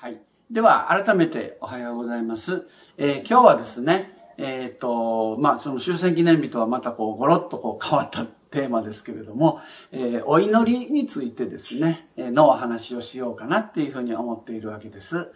[0.00, 0.20] はい。
[0.48, 2.68] では、改めておはようございます。
[2.98, 15.32] えー今日はですね、えっ、と、まあ、その終戦記念日とはまたこう、ごろっとこう変わったテーマですけれども、えーお祈りについてですね、えのお話をしようかなっていうふうに思っているわけです。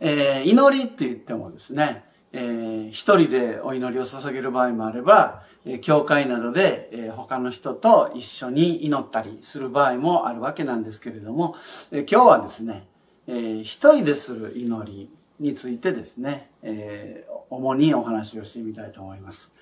[0.00, 11.54] え祈りって言ってもですね、えー一人でお祈りを捧げる場合もあれば、え教会などで、え他の人と一緒に祈ったりする場合もあるわけなんですけれども、
[11.92, 12.88] え今日はですね、
[13.34, 19.56] えー一人でする祈りについてですね、えー主にお話をしてみたいと思います。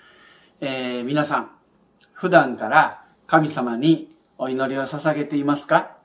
[0.61, 1.51] えー皆さん、
[2.13, 5.99] 普段から神様にお祈りを捧げていますか？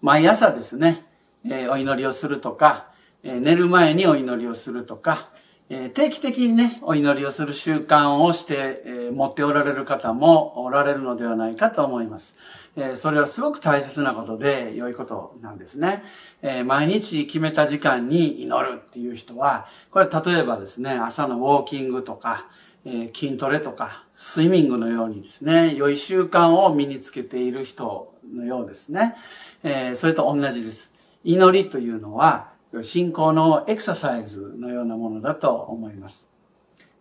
[0.00, 1.04] 毎朝ですね、
[1.44, 2.88] えーお祈りをするとか、
[3.22, 5.28] えー寝る前にお祈りをするとか、
[5.70, 12.36] えー定期的にね、お祈りをする習慣をして、えー持っておられる方もおられるのではないかと思います。
[12.76, 16.02] えーそれはすごく大切なことで良いことなんですね。
[16.42, 22.46] えー毎日決めた時間に祈るっていう人は、これ例えばですね、朝のウォーキングとか、
[22.84, 29.16] えー筋トレとか、スイミングのようにですね、良い習慣を身につけている人のようですね。
[29.62, 30.92] えーそれと同じです。
[31.24, 36.28] 祈りというのは、信仰のエクササイズのようなものだと思います。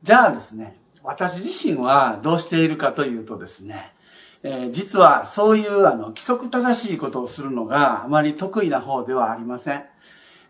[0.02, 3.94] じゃあですね、私自身はどうしているかというとですね、
[4.44, 9.84] えー実はそういうあの規則正しいことをするのがあまり得意な方ではありません。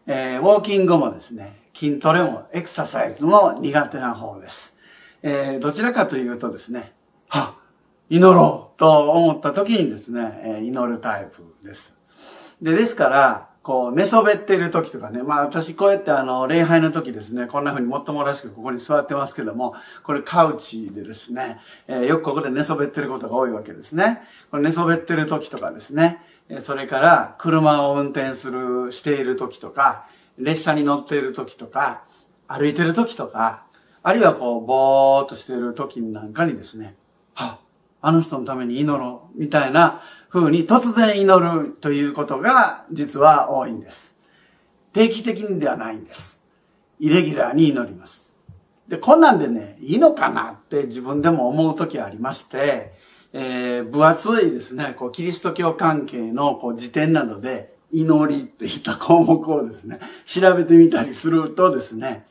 [0.07, 4.79] えーウォーキングもですね、筋トレもエクササイズも苦手な方です。
[5.21, 6.93] えーどちらかというとですね、
[7.27, 7.55] は
[8.09, 11.99] 祈ろうと思った時にですね、え祈るタイプです。
[12.61, 24.21] で、ですから、こう、寝そべっている時とかね、まあ私こうやってあの、礼拝の時ですね、こんな風にもっともらしくここに座ってますけども、これカウチでですね、えーよくここで寝そべってることが多いわけですね。
[24.51, 32.03] これ寝そべってる時とかですね、えそれから車を運転する、している時とか、列車に乗っている時とか、
[32.47, 33.63] 歩いてる時とか、
[34.01, 36.95] あるいはこう、ぼーっとしている時なんかにですね、
[37.33, 37.59] は
[38.01, 40.01] あの人のために祈ろう、みたいな
[40.33, 44.19] 風に突然祈るということが実は多いんです。
[44.91, 46.43] 定期的にではないんです。
[46.99, 48.35] イレギュラーに祈ります。
[48.87, 52.93] で、こんなんでね、いいのかなって自分でも思う時ありまして、
[53.31, 62.25] えー、分厚いですね、こう、キリスト教関係のこう辞典などで、祈りっていった項目をですね、調べてみたりするとですね、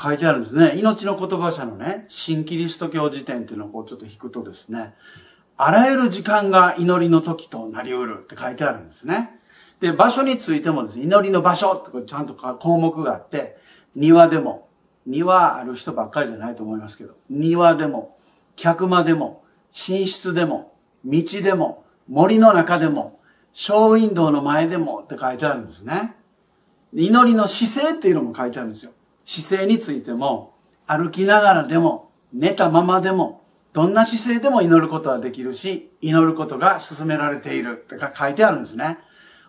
[0.00, 0.74] 書いてあるんですね。
[0.76, 4.94] 命の言葉社のね、新キリスト教辞典っていうのをこうちょっと引くとですね、
[5.64, 9.38] あらゆる時間が祈りの時となり得るって書いてあるんですね。
[9.78, 13.56] で、場所についてもですね、祈りの場所ってちゃんと項目があって、
[13.94, 14.68] 庭でも、
[15.06, 18.16] 庭ある人ばっかりじゃないと思いますけど、庭でも、
[18.56, 20.74] 客間でも、寝室でも、
[21.04, 23.20] 道でも、森の中でも、
[23.52, 26.16] ショーウィンドウの前でもって書いてあるんですね。
[26.92, 28.90] 祈りの姿勢っていうのも書いてあるんですよ。
[29.24, 30.54] 姿勢についても、
[30.88, 33.41] 歩きながらでも、寝たままでも、
[33.72, 38.98] どんな姿勢でも祈ることはできるし、祈ることが進められているって書いてあるんですね。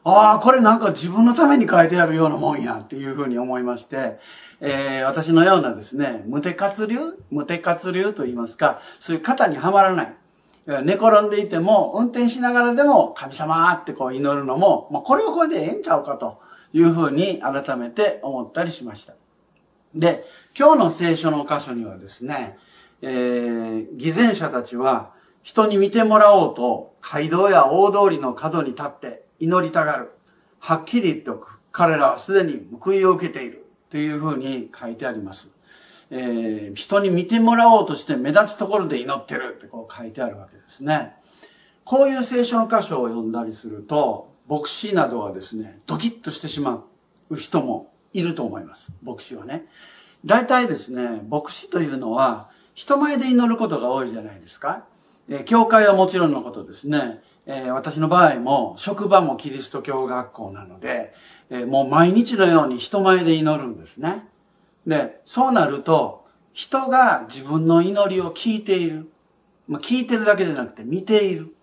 [0.06, 4.20] ああ、これなんか自分のために書いてあるようなもんやっていうふうに思いまして、
[4.60, 6.98] えー私のようなですね、無手活流
[7.32, 10.16] 無手活流と言いますか、そういう型にはまらない。
[10.66, 16.40] 寝転んでいても、運転しながらでも、神様ってこう祈るのも、まあ、これはこれでええんちゃうかと
[16.72, 19.14] いうふうに改めて思ったりしました。
[19.94, 20.24] で、
[20.58, 22.58] 今日の聖書の箇所にはですね、
[23.06, 25.12] えー、偽善者たちは
[25.44, 30.12] 人に見てもらおうと街道や大通りの角に立って祈りたがる。
[30.60, 31.60] はっきり言っておく。
[31.74, 33.66] 彼らはすでに報いを受けている。
[33.90, 35.52] というふうに書いてあります。
[36.10, 41.14] えー、人に見てもらおうとして目立つところで祈ってるってこう書いてあるわけですね。
[41.84, 46.84] こういう聖書の箇所を読んだりすると、牧師などはですね、ドキッとしてしま
[47.30, 48.94] う人もいると思います。
[49.04, 49.66] 牧師はね。
[50.26, 54.86] 大体ですね、牧師というのは、人前で祈ることが多いじゃないですか。
[55.30, 57.22] え教会はもちろんのことですね。
[57.46, 61.14] え私の場合も、職場もキリスト教学校なので、
[61.50, 64.28] えもう毎日のように人前で祈るんですね。
[64.88, 69.10] で、そうなると、人が自分の祈りを聞いている。
[69.68, 71.56] まあ、聞いてるだけじゃなくて見ている。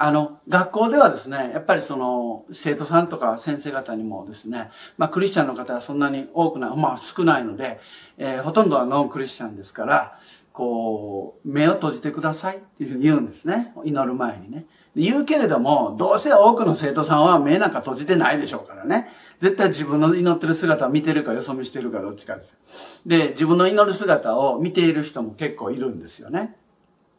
[0.00, 7.80] あの、学校ではですね、やっぱりその、生徒さんとか先生方にもですね、まあ、クリスチャンの方はそんなに多くない、まあ、少ないので、
[8.16, 10.20] えーほとんどはノンクリスチャンですから、
[10.52, 13.72] こう、目を閉じてくださいっていうふうに言うんですね。
[13.84, 14.66] 祈る前にね。
[14.94, 19.08] 言うけれども、どうせ多くの生徒さんは目なんか閉じてないでしょうからね。
[19.40, 22.60] 絶対自分の祈ってる姿を見てるかよそ見してるかどっちかです。
[23.04, 26.56] で、自分の祈る姿を見ている人も結構いるんですよね。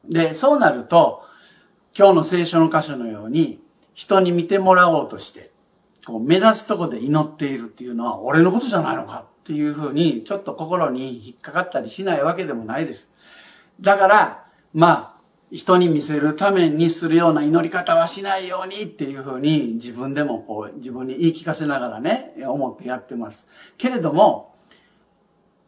[0.09, 1.28] で、そうなると、
[1.99, 3.59] 今日の聖書の箇所のように、
[3.93, 5.51] 人に見てもらおうとして、
[6.07, 13.13] こう目立つとこで祈っているっていうのは俺のことじゃないのかっていうふうにちょっと心に引っかかったりしないわけでもないです。
[13.81, 23.49] だから、まあ、人に見せるためにするような祈り方はしないようにっていうふうに自分でもこう自分に言い聞かせながらね、思ってやってます。
[23.77, 24.55] けれども、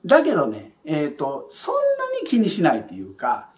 [0.06, 1.82] だけどね、えっ、ー、と、そんな
[2.22, 3.50] に気にしないっていうか、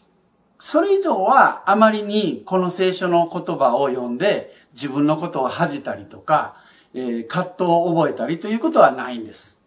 [0.64, 6.56] それ以上はあまりにこの聖書の言葉を読んで自分のことを恥じたりとか、
[6.94, 9.62] えー、葛藤を覚えたりということはないんです。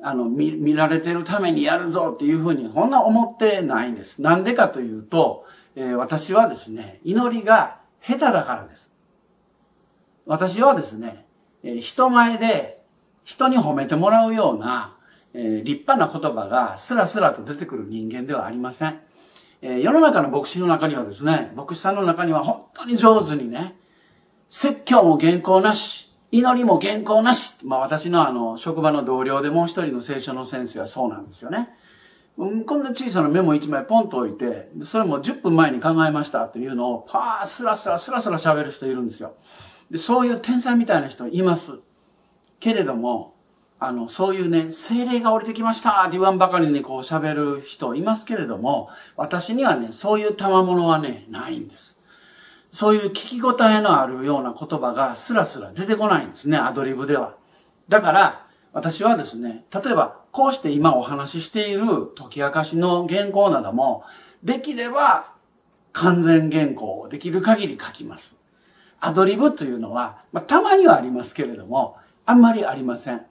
[0.00, 4.22] あの、見、見られてるためにやるぞっていうふうに、こんな思ってないんです。
[4.22, 5.44] なんでかというと、
[5.76, 8.96] えー、私はですね、祈りが下手だからです。
[10.24, 11.26] 私はですね、
[11.62, 12.82] えー、人前で
[13.24, 14.96] 人に褒めてもらうような、
[15.34, 18.98] えー、立派な言葉がスラスラと出てくる人間ではありません。
[19.62, 23.76] え世の中の牧師の中にはですね、牧師さんの中には本当に上手にね、
[24.48, 27.64] 説教も原稿なし、祈りも原稿なし。
[27.64, 31.70] まあ私のあの、職場の同僚でもう一人の聖書の先生はそうなんですよね。
[32.36, 39.34] こんな小さなメモ一枚ポンと置いて、それも10分前に考えましたというのを、パースラスラスラスラ喋る人いるんですよ。
[39.90, 41.78] で、そういう天才みたいな人います。
[42.58, 43.31] けれども、
[43.84, 51.98] あの、そういうね、精霊が降りてきましたって言わんばかりにこう喋る人いますけれども、私にはね、そういう賜物はね、ないんです。
[52.70, 57.34] そういう聞き応えのあるような言葉がスラスラ出てこないんですね、アドリブでは。
[57.88, 64.04] だから、私はですね、例えば、こうして今お話ししている解き明かしの原稿なども、
[64.44, 65.26] できれば
[65.92, 68.36] 完全原稿をできる限り書きます。
[69.00, 73.26] アドリブというのは、まあ、たまにはありますけれども、あんまりありません。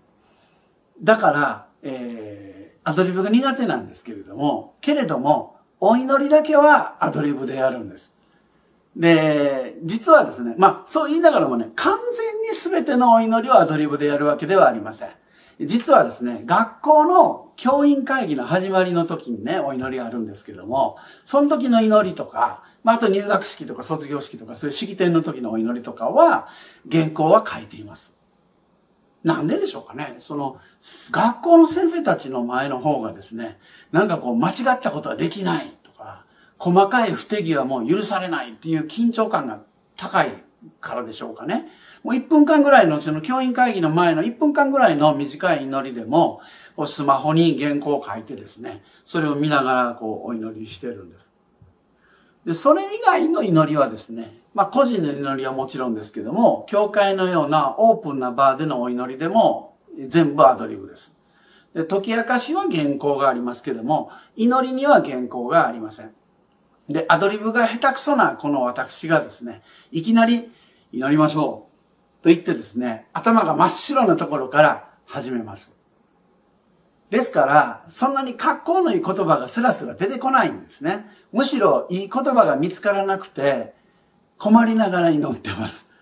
[1.01, 8.15] だから、えー、アドリブが苦手なんですけれども、けれども、お祈りだけはアドリブでやるんです。
[8.95, 15.09] で、実はですね、まあ、そう言いながらもね、完全に全てのお祈りをアドリブでやるわけではありません。
[15.61, 26.47] 実はですね、学校の教員会議の始まりの時にね、お祈りがあるんですけども、その時の祈りとか、まあ、あと入学式とか卒業式とか、そういう式典の時のお祈りとかは、
[26.91, 28.20] 原稿は書いています。
[29.23, 30.15] なんででしょうかね。
[30.19, 30.57] その、
[31.11, 33.59] 学校の先生たちの前の方がですね、
[33.91, 36.25] なんかこう、間違ったことはできないとか、
[36.57, 39.61] 細かい不手際はもう許されないっていう緊張感が
[39.95, 40.31] 高い
[40.79, 41.67] からでしょうかね。
[42.03, 46.41] もう1分間ぐらいの、その教員会議の前の1分間ぐらいの短い祈りでも、
[46.87, 51.31] スマホに原稿を書いてですね、それを見ながらこうお祈りしてるんです。
[52.45, 59.77] で、それ以外の祈りはですね、まあ個人の祈りはもちろんですけども、教会のようなオープンな場でのお祈りでも
[60.07, 61.13] 全部アドリブです。
[61.73, 66.11] で、解き明かしは原稿がありますけども、祈りには原稿がありません。
[66.89, 69.61] で、アドリブが下手くそなこの私がですね、
[69.91, 70.51] いきなり
[70.91, 71.67] 祈りましょ
[72.19, 75.75] うと言ってですね、頭が真っ白なところから始めます。
[77.09, 81.09] ですから、そんなに格好のいい言葉がスラスラ出てこないんですね。
[81.31, 83.73] むしろいい言葉が見つからなくて、
[84.41, 85.93] 困りながら祈ってます。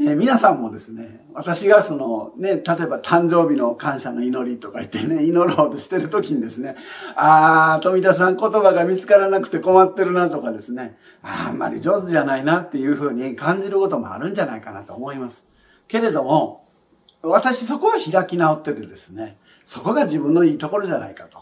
[0.00, 6.74] え、皆さんもですね、私がそのね、例えば誕生日の感謝の祈りとか言ってね、祈ろうとしてる時にですね、
[7.14, 15.46] あー、富田さん言葉が見つからなくて困ってるなとかですね、ああんまり上手じゃないなっていうふうに感じることもあるんじゃないかなと思います。
[15.86, 16.66] けれども、
[17.22, 21.38] 私そこは開き直っててですね、そこが自分のいいところじゃないかと、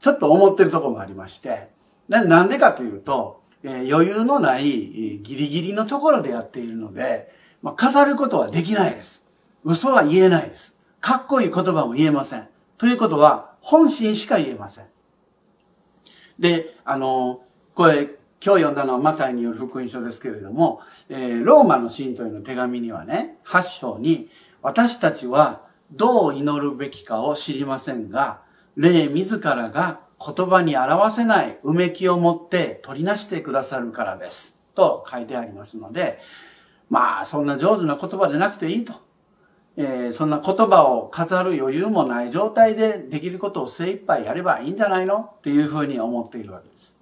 [0.00, 1.68] ちょっと思ってるところもありまして、
[2.08, 9.26] なんでかというと、えー、余裕のないギリギリのところでやっているので、まあ、飾ることはできないです。
[9.64, 10.78] 嘘は言えないです。
[11.00, 12.48] かっこいい言葉も言えません。
[12.76, 14.86] ということは、本心しか言えません。
[16.38, 17.42] で、あの、
[17.74, 18.04] これ、
[18.40, 24.30] 今日読んだのはマタイによる福音書ですけれども、えー、ローマの信徒への手紙にはね、8章に、
[24.62, 28.42] 私たちはどう祈るべきかを知りませんが、
[28.76, 34.58] 霊自らが言葉に表せないうめきを持って取りなしてくださるからです。
[34.74, 36.18] と書いてありますので、
[36.90, 38.94] まあ、そんな上手な言葉でなくていいと。
[39.76, 46.98] えー、そんな言葉を飾る余裕もない状態でできることを精一杯やればいいんじゃないのっていうふうに思っているわけです。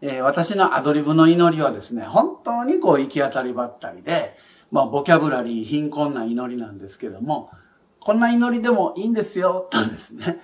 [0.00, 4.36] えー、私のアドリブの祈りはですね、本当にこう行き当たりばったりで、
[4.70, 7.50] まあ、ボキャブラリー貧困な祈りなんですけども、
[7.98, 10.40] こんな祈りでもいいんですよ、とですね、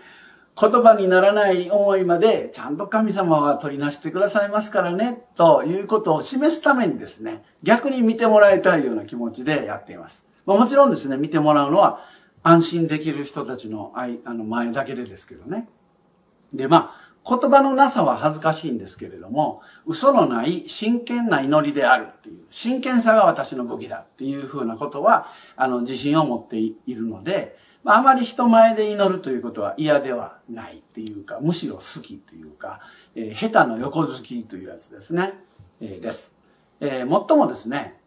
[0.58, 10.30] 言葉にならない思いまで、ちゃんと神様は取りなしてくださいますからね、ということを示すためにですね、逆に見てもらいたいような気持ちでやっています。
[10.46, 12.00] まあ、もちろんですね、見てもらうのは
[12.42, 15.68] 安心できる人たちの愛あの前だけでですけどね。
[16.54, 32.81] で、まあ、言葉のなさは恥ずかしいんですけれども、嘘のない真剣な祈りであるっていう、真剣さが私の武器だっていうふうなことは、あの、自信を持っているので、まあ、あまり人前で祈るということは嫌ではないっていうか、むしろ好きっていうか、
[33.14, 35.35] えー、下手の横好きというやつですね。
[35.81, 36.37] えー、です。
[36.81, 38.00] えー、もっともですね、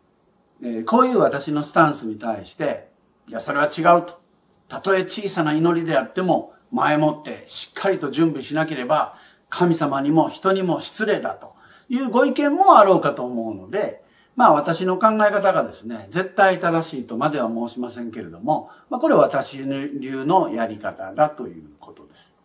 [0.62, 2.90] えー、こういう私のスタンスに対して、
[3.30, 4.20] いや、それは違うと。
[4.68, 9.16] たとえ小さな祈りであっても、前もってしっかりと準備しなければ、
[9.48, 11.56] 神様にも人にも失礼だと
[11.88, 14.04] いうご意見もあろうかと思うので、
[14.40, 22.38] まあ私の考え方がですね、絶対正しいとまでは申しませんけれども、まあこれは私流のやり方だということです。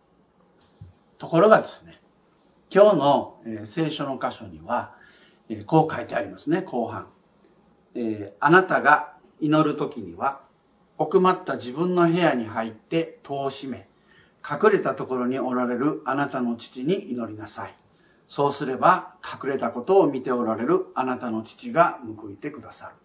[1.17, 2.01] ところがですね、
[2.69, 4.91] 今日の聖書の箇所には、
[5.67, 7.07] こう書いてありますね、後半
[7.95, 8.35] え。
[8.41, 10.41] あなたが祈るときには、
[10.97, 13.87] 奥まった自分の部屋に入って戸を閉め、
[14.43, 17.75] 隠れたところにおられるあなたの父に祈りなさい。
[18.27, 22.95] そうすれば隠れたことを見ておられるあなたの父が報いてくださる。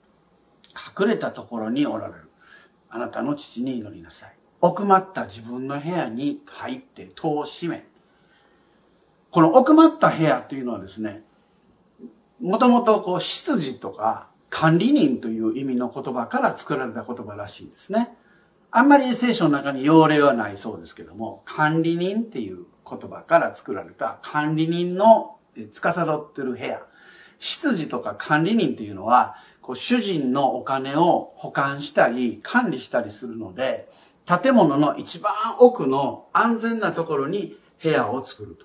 [0.98, 2.30] 隠れたところにおられる
[2.88, 4.36] あなたの父に祈りなさい。
[4.60, 7.86] 奥まった自分の部屋に入って戸を閉め。
[9.30, 11.22] この奥まった部屋というのはですね、
[12.40, 18.16] もともとこう、執事とか管理人という意味の言葉から作られた言葉らしいんですね。
[18.72, 25.36] あんまり聖書の中に要例はないそうですけども、管理人っていう言葉から作られた管理人の
[25.72, 26.80] 司ってる部屋。
[27.38, 33.88] 執事とか管理人っていうのは、こう主人のお金を保管したり管理したりするので、
[34.26, 38.56] 建物の一番奥の安全なところに部屋を作る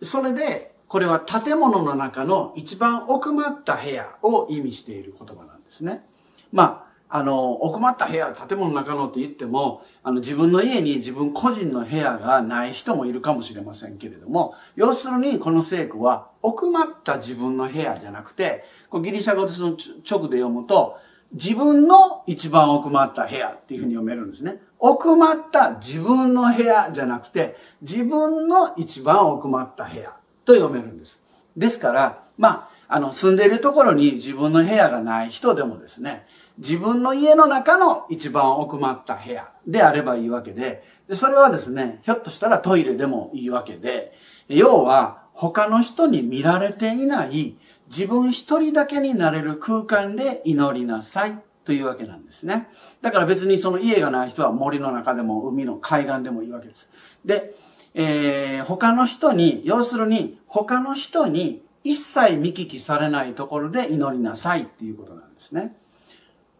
[0.00, 0.04] と。
[0.04, 6.04] それで、これは建物の中の一番奥まった部屋を意味している言葉なんですね。
[6.52, 19.76] まあ、あの、奥まった部屋、建物の中のって言っても、あの、自分の家に自分個人の部屋がない人もいるかもしれませんけれども、要するにこの聖句は、奥まった自分の部屋じゃなくて、こギリシャ語でその
[20.10, 20.96] 直で読むと、
[21.32, 24.62] 自分の一番奥まった部屋っていうふうに読めるんですね。
[24.78, 30.16] 奥まった自分の部屋じゃなくて、自分の一番奥まった部屋
[30.46, 31.22] と読めるんです。
[31.58, 36.26] ですから、まあ、あの、住んでいるところに自分の部屋がない人でもですね、
[36.58, 44.12] 自分の家の中の一番奥まった部屋であればいいわけで、でそれはですね、ひょっとしたらトイレでもいいわけで、
[44.48, 47.56] 要は他の人に見られていない
[47.88, 52.68] 自分一人だけになれる空間で祈りなさいというわけなんですね。
[53.00, 56.90] だから別にその家がない人は森の中でも海の海岸でもいいわけです。
[57.24, 57.54] で、
[57.94, 65.76] えー、他の人に、要するに他の人に一切見聞きされないところで祈りなさいっていうことなんですね。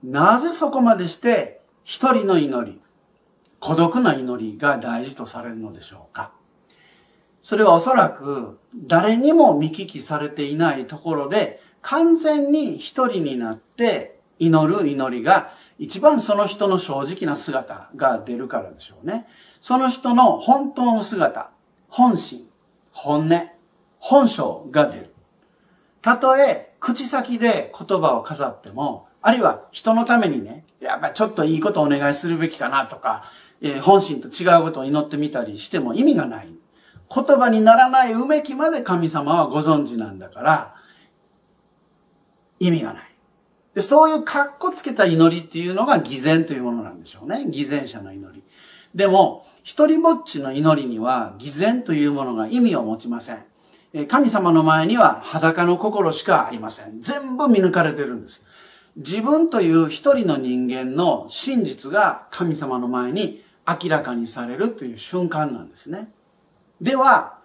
[0.02, 2.80] なぜそこまでして一人の祈り、
[3.61, 6.32] 孤独な祈りが大事とされるのでしょうか？
[7.42, 19.26] それはおそらく誰にも見聞きされていないところで完全に一人になって祈る祈りが一番その人の正直な姿が出るからでしょうね。
[19.61, 21.50] その人の本当の姿、
[21.88, 22.49] 本心、
[22.92, 23.50] 本音、
[23.99, 25.14] 本性が出る。
[26.00, 33.25] たとえ口先で言葉を飾ってもあるいは人のためにね、やっぱちょっといいことをお願いするべきかなとか、
[33.61, 36.49] えー、本心と違うことを祈ってみたりしても意味がない。
[37.14, 40.75] 言葉にならないうめきまで神様はご存知なんだから、
[42.59, 43.12] 意味がない。
[43.75, 47.47] で、そういう格好つけた祈りっていうのが偽善というものなんでしょうね。
[47.49, 48.43] 偽善者の祈り。
[48.95, 53.45] でも、一人ぼっちの祈りには偽善というものが意味を持ちません。
[54.09, 57.02] 神様の前には裸の心しかありません。
[57.02, 58.45] 全部見抜かれてるんです。
[58.97, 66.11] 自分という一人の人間の真実が神様の前に明らかにされるという瞬間なんですね。
[66.81, 67.39] では、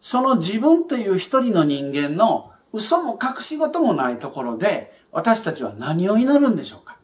[0.00, 6.96] その自分という一人の人間の嘘も隠し事もないところで私たちは何を祈るんでしょうか？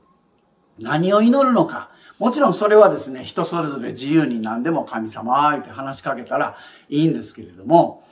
[0.79, 1.91] 何を祈るのか？
[2.19, 6.57] もちろんそれはですね、人それぞれ自由に何でも神様って話しかけたら
[6.89, 8.05] いいんですけれども、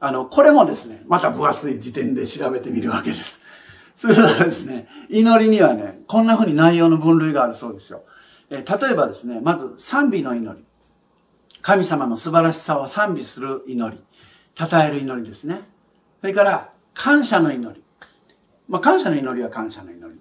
[0.00, 3.40] あの、これもですね、また分厚い時点で調べてみるわけです。
[3.94, 8.02] それはですね、祈りにはね、こんな風に内容の分類があるそうですよ。
[8.48, 10.64] えー、例えばですね、まず賛美の祈り。
[11.60, 14.02] 神様の素晴らしさを賛美する祈り。
[14.54, 15.60] 称える祈りですね。
[16.20, 17.82] それから、感謝の祈り。
[18.68, 20.20] まあ、感謝の祈りは感謝の祈り。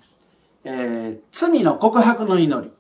[0.66, 2.72] えー、罪の告白の祈り。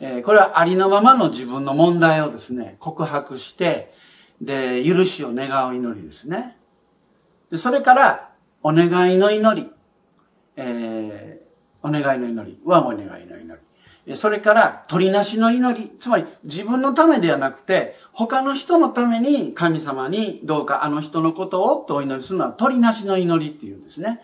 [0.00, 3.94] えー、これはありのままの自分の問題をですね、告白して、
[4.40, 6.56] で、許しを願う祈りですね。
[7.52, 8.30] でそれから、
[8.64, 9.70] お願いの祈り。
[10.56, 11.41] えー、
[11.82, 13.60] お願いの祈りはお願いの祈
[14.06, 14.16] り。
[14.16, 15.92] それから、取りなしの祈り。
[16.00, 24.20] つまり、自分のためではなくて、他の人のために神様にどうかあの人のことをとお祈りするのは鳥なしの祈りっていうんですね。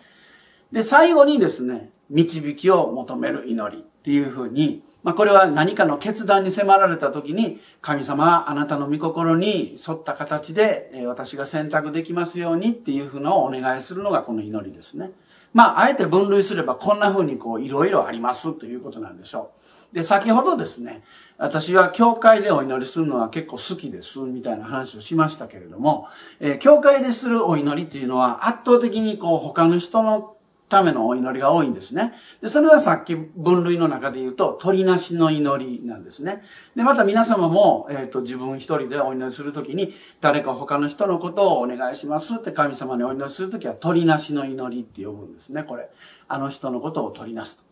[0.71, 15.11] で、最後にですね、導きを求める祈りっていうふうに、まあこれは何かの決断に迫られた時に、神様あなたの御心に沿った形で私が選択できますようにっていうふうのをお願いするのがこの祈りですね。
[15.53, 19.51] まあ、あえて分類すればこんな風にこう、いろいろありますということなんでしょ
[19.93, 19.95] う。
[19.95, 21.03] で、先ほどですね、
[21.37, 26.07] 私は教会でお祈りするのは結構好きです、みたいな話をしましたけれども、
[26.39, 30.35] えー、教会でするお祈りっていうのは圧倒的にこう、他の人の
[30.69, 32.13] ためのお祈りが多いんですね。
[32.41, 36.43] で、それはさっき分類の中で言うと、鳥なしの祈りなんですね。
[36.75, 45.89] で、また皆様も、えっ、ー、と、自分一人でお祈りするときに、誰か他の人のことをお願いしますって神様にお祈りするときは、鳥なしの祈りって呼ぶんですね、これ。
[46.27, 47.63] あの人のことを鳥なすと。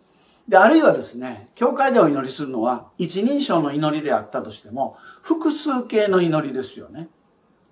[0.47, 7.09] で、あるいはですね、教会でお祈りするのは、一人称の祈りであったとしても、複数形の祈りですよね。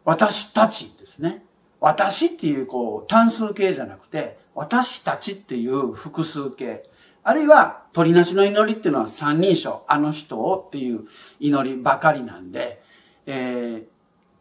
[0.04, 1.46] 私たちですね。
[1.80, 6.90] 私っていう、こう、単数形じゃなくて、私たちっていう複数形。
[7.24, 11.06] あるいは、鳥なしの祈りっていうのは三人称、あの人をっていう
[11.40, 12.82] 祈りばかりなんで、
[13.26, 13.84] えー、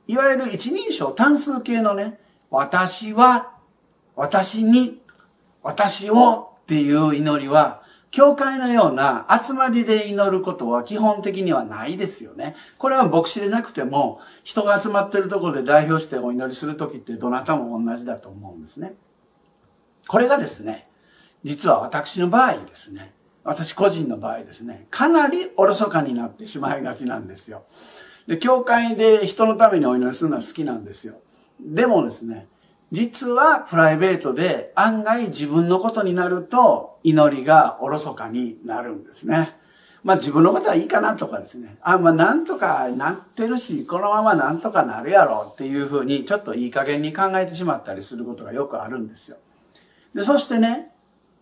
[0.07, 3.55] いわゆる一人称単数形のね、私は、
[4.15, 5.01] 私に、
[5.63, 12.55] 私をっていう祈りは、教会のような集まりで祈ることは基本的にはないですよね。
[12.79, 18.95] これは牧師でなくても、人が集まってるところで代表してお祈りするときってどなたも同じだと思うんですね。
[20.09, 20.89] これがですね、
[21.45, 27.65] 実は私の場合ですね、私個人の場合ですね、かなりおろそかになってしまいがちなんですよ。
[28.27, 31.17] で、教会で人のためにお祈りするのは好きなんですよ。
[31.61, 32.49] でもですね、
[32.91, 39.57] 実はプライベートで案外自分のことになると祈りがおろそかになるんですね。
[40.03, 41.77] まあ自分のことはいいかなとかですね。
[41.83, 49.39] あ、まあなんとかなってるし、このままなんとかなるやろっていうふうにちょっといい加減に考えてしまったりすることがよくあるんですよ。
[50.15, 50.91] で、そしてね、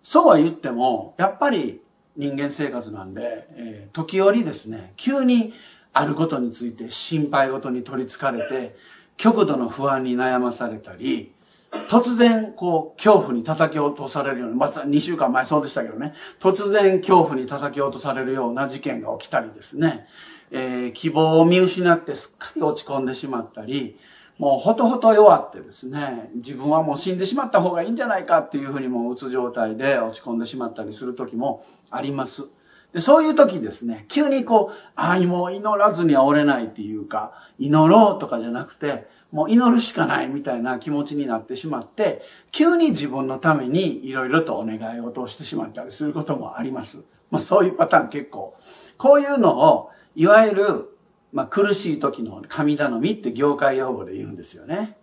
[0.02, 1.80] そうは言っても、やっぱり
[2.16, 5.54] 人間生活なんで、えー、時折ですね、急に
[5.92, 8.76] あることについて心配事に取り憑かれて、
[9.16, 11.32] 極度の不安に悩まされたり、
[11.70, 20.06] 突然、こう、恐怖に叩き落とされるような、また2週間前そうでしたけどね、突然恐怖に叩き落とされるような事件が起きたりですね、
[20.50, 23.98] えー、希望を見失ってすっかり落ち込んでしまったり、
[24.38, 32.48] もうほとほと弱ってですね、自分はもう死んでしまった方がいいんじゃないかっていうふうにもううつ状態で落ち込んでしまったりする時もあります。
[32.92, 47.04] で、そういう時ですね、急にこう、ああ、もう祈らずにはおれないっていうか、祈ろうとかじゃなくて、もう祈るしかないみたいな気持ちになってしまって、急に自分のためにいろいろとお願い事をしてしまったりすることもあります。
[47.30, 48.54] まあそういうパターン結構。
[48.98, 50.91] こういうのを、いわゆる
[51.32, 54.96] まあ、苦しい時の神頼みって業界用語で言うんですよね。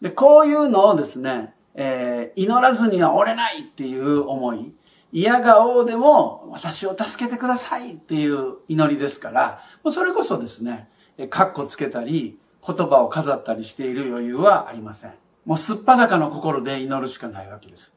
[0.00, 4.72] で、こういうのをですね、えー、祈らずには折れないっていう思い、
[5.12, 10.88] 嫌がおうでも私を助けてくださいっていう祈りですから、もうそれこそですね、
[11.30, 15.14] カッコつけたり、言葉を飾ったりしている余裕はありません。
[15.44, 17.95] もうすっぱだかの心で祈るしかないわけです。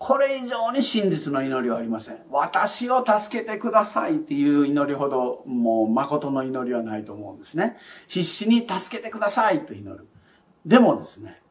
[0.00, 2.22] これ以上に真実の祈りはありません。
[2.30, 7.76] 私を助けてくださいっていう祈りほど、もう誠の祈りはないと思うんですね。
[8.08, 10.08] 必死に助けてくださいと祈る。
[10.64, 11.42] でもですね、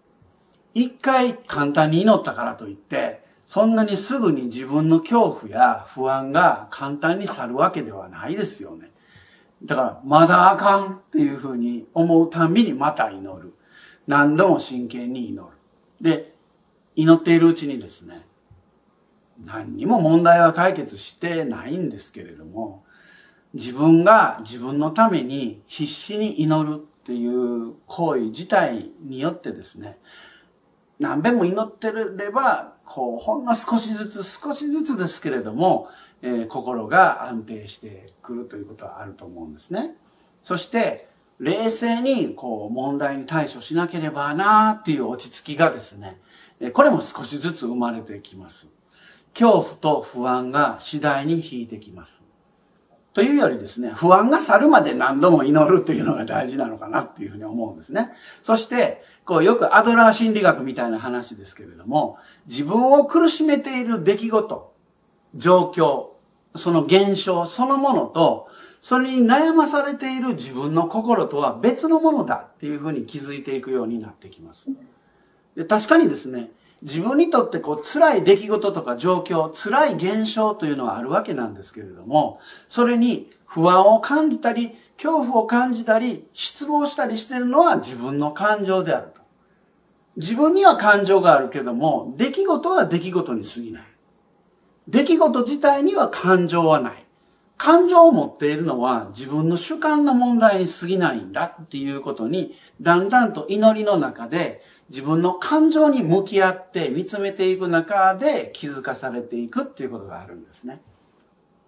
[0.73, 8.89] 一回簡単に祈ったからといって、そんなにすぐに自分の恐怖や不安が簡単に去るわけではないですよね。
[9.63, 13.53] だから、まだあかんっていうふうに思うたびにまた祈る。
[14.07, 15.55] 何度も真剣に祈る。
[16.01, 16.33] で、
[16.95, 18.25] 祈っているうちにですね、
[19.45, 22.84] 何にも問題は解決してないんですけれども、
[23.54, 29.97] 自分が自分のために必死に祈るっていう行為自体によってですね、
[30.99, 35.88] 何べんも祈ってれば、こう、ほんの少しずつ少しずつですけれども、
[36.21, 39.95] えー、心が安定してくるということはあると思うんですね。
[40.43, 41.08] そして、
[41.39, 46.19] 冷静にこう問題に対処しなければなーっていう落ち着きがですね、
[46.73, 48.67] これも少しずつ生まれてきます。
[49.34, 52.24] 恐怖と不安が次第に引いてきます。
[53.13, 58.12] というよりですね、不安が去るまで何度も祈るというのが大事なのかなっていうふうに思うんですね。
[58.44, 64.74] そして、こうよくアドラー心理学みたいな話ですけれども、自分を苦しめている出来事、
[65.36, 66.10] 状況、
[66.56, 68.48] その現象そのものと、
[68.82, 74.70] それに悩まされている自分の心とは別のものだっていうふうに気づいていくようになってきます。
[75.56, 89.22] で確かにですね、自分にとってこう辛い出来事とか状況、辛い現象というのはあるわけなんですけれども、それに不安を感じたり、恐怖を感じたり、失望したりしてるのは自分の感情であると。
[90.18, 93.84] 自分には感情があるけども、出来事は出来事に過ぎない。
[94.88, 97.06] 出来事自体には感情はない。
[97.58, 110.82] 感情を持っているのは自分の主観の問題に過ぎないんだっていうことに、だんだんと祈りの中で自分の感情に向き合って見つめていく中で気づかされていくっていうことがあるんですね。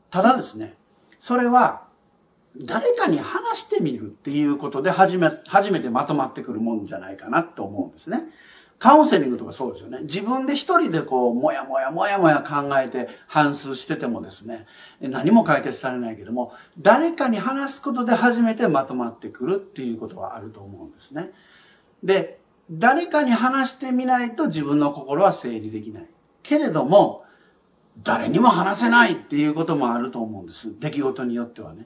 [0.09, 0.75] ただですね、
[1.19, 1.83] それは
[2.57, 8.23] 誰かに話してみるっていうことで初め、初めてまとまってくるもんじゃないかなと思うんですね。
[8.81, 9.99] カウンセリングとかそうですよね。
[10.01, 14.65] 自分で一人でこう、もやもやもやもや考えて反数しててもですね、
[14.99, 21.31] 何も解決されないけども、誰かに話すことで初めてまとまってくるっていうことはあると思うんですね。
[22.03, 22.40] で、
[22.71, 26.05] 誰かに話してみないと自分の心は整理できない。
[26.41, 27.25] けれども、
[28.01, 30.79] 誰にも話せないっていうこともあると思うんです。
[30.79, 31.85] 出来事によってはね。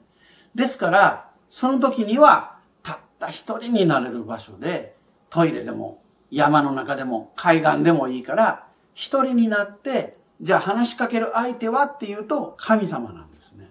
[0.54, 4.94] ですから、その時には、たった一人になれる場所で、
[5.28, 13.70] トイレでも、山の中でも、海岸でもいいから、一人になって、じゃあ話しかける相手はっていうと、神様なんですね。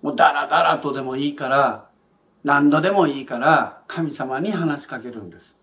[0.00, 1.88] もうダラダラとでもいいから、
[2.44, 5.55] 何度でもいいから、神様に話しかけるんです。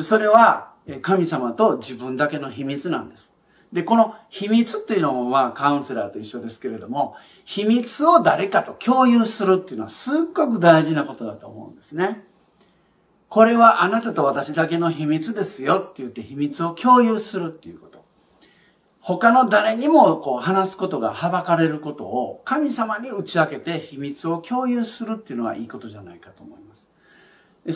[0.00, 3.34] それは、神様と自分だけの秘密なんです。
[3.72, 12.24] で、この秘密っていうのもまあカウンセラーと一緒ですけれども、秘密を誰かと共有するっていうのはすっごく大事なことだと思うんですね。
[13.28, 18.04] これはあなたと私だけの秘密ですよって言って秘密を共有するっていうこと。
[19.00, 26.88] 他の誰にもこう話すことがはばかれることを神様に打ち明けて秘密を共有するっていうのはいいことじゃないかと思います。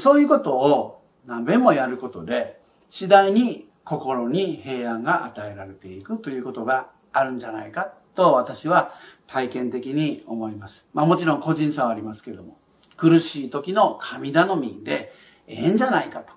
[0.00, 0.97] そういうことを
[1.28, 8.94] 何べもやることで次第に心に平安が与えられていくということがあるんじゃないかと私は
[9.26, 10.88] 体験的に思います。
[10.94, 12.56] まあもちろん個人差はありますけども、
[12.96, 15.12] 苦しい時の神頼みで
[15.46, 16.32] ええんじゃないかと。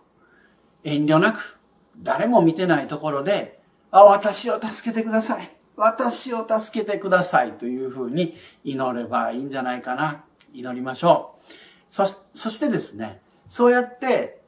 [0.83, 1.57] 遠慮なく、
[1.97, 5.49] 誰も見てないところで、あ、私を助けてください。
[5.77, 10.25] 私を助けてくださいというふうに祈ればいいんじゃないかな。
[10.53, 11.43] 祈りましょう。
[11.89, 14.40] そ、そしてですね、そうやって、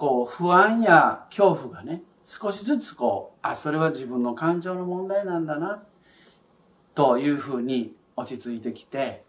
[0.00, 5.82] こう、不安や恐怖がね、少しずつこう、あ、それは自分の感情の問題なんだな、
[6.94, 9.22] というふうに落ち着いてきて、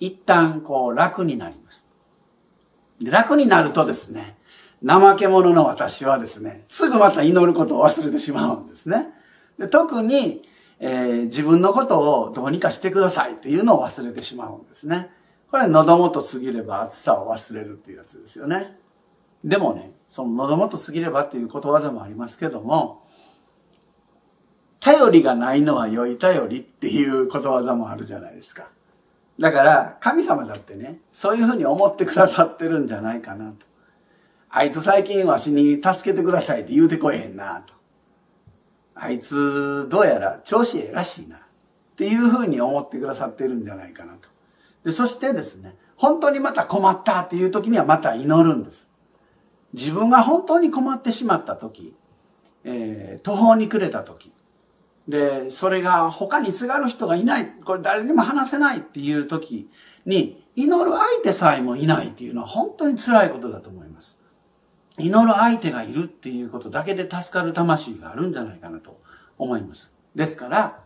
[0.00, 1.86] 一旦こう楽になります。
[3.00, 4.36] 楽になるとですね、
[4.84, 9.10] 怠け者の私はですね、すぐまた祈ることを忘れてしまうんですね。
[9.60, 10.42] で特に、
[10.80, 15.08] えー、自分のことをどうにかしてくださいっていうのを忘れてしまうんですね。
[15.52, 18.76] これ喉元過ぎれば暑さを忘れるっていうやつですよね。
[19.44, 23.06] でもね、その喉元過ぎればっていうことわざもありますけども、
[24.80, 28.68] 頼りがないのは良い頼りっていうことわざもあるじゃないですか。
[29.38, 33.66] だから、神様だってね、そういうふうに思ってくださってるんじゃないかなと。
[34.48, 37.74] あいつ最近わしに助けてくださいって言うてこえへんなと。
[38.94, 41.36] あいつ、どうやら調子ええらしいな。
[41.36, 41.40] っ
[41.96, 44.28] ていうふうに思ってくださってるんじゃないかなと。
[44.84, 48.85] で、そしてですね、本当にまた困ったっていう時にはまた祈るんです。
[49.76, 51.94] 自分が本当に困ってしまった時、
[52.64, 54.32] えー、途方に暮れた時、
[55.06, 59.70] で、それが他にすがる人がいない、これ誰にも話せないっていう時
[60.06, 64.18] に、祈る相手さえもいないっていうのは本当に辛いことだと思います。
[64.98, 68.98] 祈る相手がいるっていうことだけで助かる魂があるんじゃないかなと
[69.36, 69.94] 思います。
[70.14, 70.80] ですから、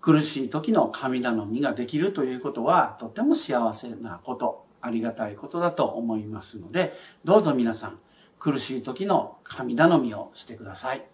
[0.00, 6.92] 苦しい時の神頼みができるということはとても幸せなこと、ありがたいことだと思いますので、
[7.24, 7.98] どうぞ皆さん、
[8.38, 11.04] 苦しい時の神頼みをしてください。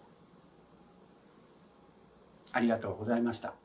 [2.51, 3.55] ありがとうございました。